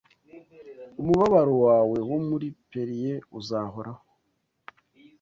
Umubabaro 1.01 1.53
wawe 1.65 1.97
wo 2.09 2.17
muri 2.27 2.47
Perier 2.69 3.21
uzahoraho 3.39 4.03